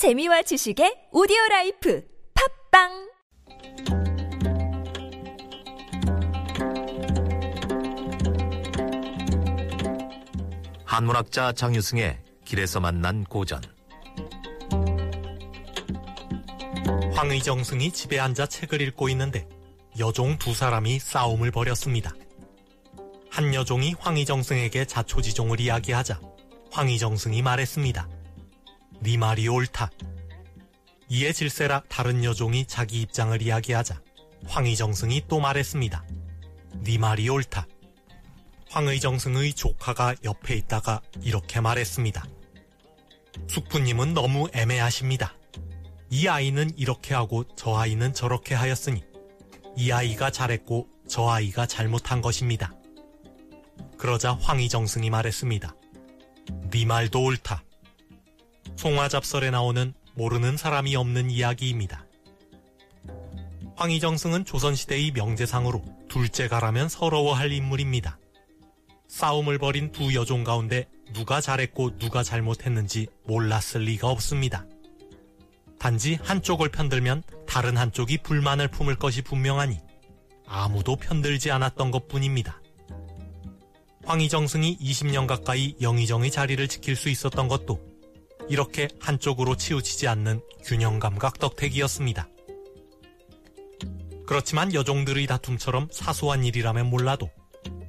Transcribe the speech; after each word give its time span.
재미와 0.00 0.40
지식의 0.40 1.08
오디오 1.12 1.36
라이프 1.50 2.02
팟빵 2.72 3.10
한문학자 10.86 11.52
장유승의 11.52 12.18
길에서 12.46 12.80
만난 12.80 13.24
고전 13.24 13.60
황희정승이 17.12 17.92
집에 17.92 18.18
앉아 18.18 18.46
책을 18.46 18.80
읽고 18.80 19.10
있는데 19.10 19.46
여종 19.98 20.38
두 20.38 20.54
사람이 20.54 20.98
싸움을 20.98 21.50
벌였습니다. 21.50 22.14
한 23.28 23.52
여종이 23.52 23.92
황희정승에게 23.98 24.86
자초지종을 24.86 25.60
이야기하자 25.60 26.18
황의정승이 26.70 27.42
말했습니다. 27.42 28.19
네 29.02 29.16
말이 29.16 29.48
옳다. 29.48 29.90
이에 31.08 31.32
질세라 31.32 31.84
다른 31.88 32.22
여종이 32.22 32.66
자기 32.66 33.00
입장을 33.00 33.40
이야기하자 33.40 34.02
황의정승이 34.46 35.22
또 35.26 35.40
말했습니다. 35.40 36.04
네 36.84 36.98
말이 36.98 37.26
옳다. 37.28 37.66
황의정승의 38.68 39.54
조카가 39.54 40.16
옆에 40.22 40.54
있다가 40.54 41.00
이렇게 41.22 41.60
말했습니다. 41.60 42.24
숙부님은 43.48 44.12
너무 44.12 44.48
애매하십니다. 44.52 45.34
이 46.10 46.28
아이는 46.28 46.70
이렇게 46.76 47.14
하고 47.14 47.44
저 47.56 47.76
아이는 47.76 48.12
저렇게 48.12 48.54
하였으니 48.54 49.02
이 49.76 49.92
아이가 49.92 50.30
잘했고 50.30 50.88
저 51.08 51.26
아이가 51.28 51.64
잘못한 51.64 52.20
것입니다. 52.20 52.74
그러자 53.96 54.34
황희정승이 54.34 55.08
말했습니다. 55.08 55.74
네 56.70 56.84
말도 56.84 57.22
옳다. 57.22 57.64
송화잡설에 58.76 59.50
나오는 59.50 59.92
모르는 60.14 60.56
사람이 60.56 60.96
없는 60.96 61.30
이야기입니다. 61.30 62.06
황희정승은 63.76 64.44
조선시대의 64.44 65.12
명제상으로 65.12 65.82
둘째 66.08 66.48
가라면 66.48 66.88
서러워할 66.88 67.52
인물입니다. 67.52 68.18
싸움을 69.08 69.58
벌인 69.58 69.90
두 69.90 70.14
여종 70.14 70.44
가운데 70.44 70.86
누가 71.12 71.40
잘했고 71.40 71.96
누가 71.98 72.22
잘못했는지 72.22 73.08
몰랐을 73.24 73.84
리가 73.84 74.08
없습니다. 74.08 74.66
단지 75.78 76.18
한쪽을 76.22 76.68
편들면 76.68 77.22
다른 77.46 77.76
한쪽이 77.76 78.18
불만을 78.18 78.68
품을 78.68 78.96
것이 78.96 79.22
분명하니 79.22 79.78
아무도 80.46 80.96
편들지 80.96 81.50
않았던 81.50 81.90
것 81.90 82.06
뿐입니다. 82.06 82.60
황희정승이 84.04 84.78
20년 84.78 85.26
가까이 85.26 85.74
영의정의 85.80 86.30
자리를 86.30 86.68
지킬 86.68 86.96
수 86.96 87.08
있었던 87.08 87.48
것도 87.48 87.89
이렇게 88.50 88.88
한쪽으로 89.00 89.56
치우치지 89.56 90.08
않는 90.08 90.42
균형감각 90.64 91.38
덕택이었습니다. 91.38 92.28
그렇지만 94.26 94.74
여종들의 94.74 95.24
다툼처럼 95.28 95.88
사소한 95.92 96.44
일이라면 96.44 96.90
몰라도 96.90 97.30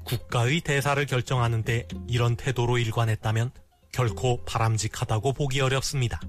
국가의 0.04 0.62
대사를 0.62 1.04
결정하는 1.08 1.64
데 1.64 1.88
이런 2.08 2.36
태도로 2.36 2.78
일관했다면 2.78 3.52
결코 3.92 4.46
바람직하다고 4.46 5.34
보기 5.34 5.62
어렵습니다. 5.62 6.22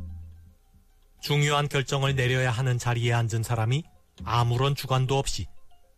중요한 1.20 1.68
결정을 1.68 2.16
내려야 2.16 2.50
하는 2.50 2.78
자리에 2.78 3.12
앉은 3.12 3.42
사람이 3.42 3.84
아무런 4.24 4.74
주관도 4.74 5.18
없이 5.18 5.46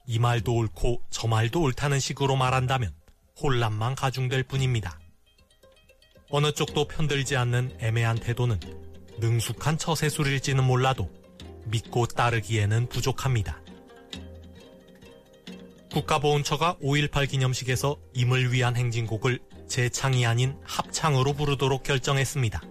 이 0.09 0.19
말도 0.19 0.53
옳고 0.53 1.03
저 1.11 1.29
말도 1.29 1.63
옳다는 1.63 2.01
식으로 2.01 2.35
말한다면 2.35 2.93
혼란만 3.41 3.95
가중될 3.95 4.43
뿐입니다. 4.43 4.99
어느 6.31 6.53
쪽도 6.53 6.89
편들지 6.89 7.37
않는 7.37 7.77
애매한 7.81 8.19
태도는 8.19 8.59
능숙한 9.19 9.79
처세술일지는 9.79 10.65
몰라도 10.65 11.11
믿고 11.67 12.07
따르기에는 12.07 12.89
부족합니다. 12.89 13.61
국가보훈처가 15.93 16.79
5.18 16.83 17.29
기념식에서 17.29 17.97
임을 18.15 18.53
위한 18.53 18.77
행진곡을 18.77 19.39
재창이 19.69 20.27
아닌 20.27 20.57
합창으로 20.65 21.35
부르도록 21.35 21.85
결정했습니다. 21.85 22.63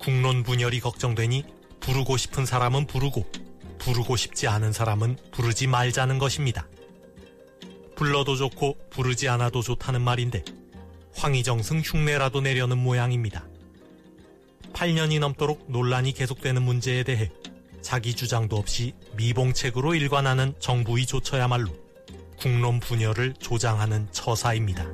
국론 0.00 0.42
분열이 0.42 0.80
걱정되니 0.80 1.44
부르고 1.78 2.16
싶은 2.16 2.46
사람은 2.46 2.86
부르고 2.86 3.30
부르고 3.78 4.16
싶지 4.16 4.48
않은 4.48 4.72
사람은 4.72 5.18
부르지 5.30 5.66
말자는 5.66 6.18
것입니다. 6.18 6.68
불러도 7.96 8.36
좋고 8.36 8.76
부르지 8.90 9.28
않아도 9.28 9.62
좋다는 9.62 10.00
말인데 10.02 10.42
황희정승 11.14 11.80
흉내라도 11.80 12.40
내려는 12.40 12.78
모양입니다. 12.78 13.44
8년이 14.72 15.18
넘도록 15.18 15.66
논란이 15.68 16.12
계속되는 16.12 16.62
문제에 16.62 17.02
대해 17.02 17.30
자기 17.82 18.14
주장도 18.14 18.56
없이 18.56 18.94
미봉책으로 19.16 19.94
일관하는 19.94 20.54
정부의 20.58 21.06
조처야말로 21.06 21.68
국론 22.38 22.80
분열을 22.80 23.34
조장하는 23.38 24.08
처사입니다. 24.12 24.86